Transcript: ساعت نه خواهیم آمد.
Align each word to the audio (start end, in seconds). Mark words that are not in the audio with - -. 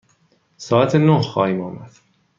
ساعت 0.57 0.95
نه 0.95 1.21
خواهیم 1.21 1.61
آمد. 1.61 1.91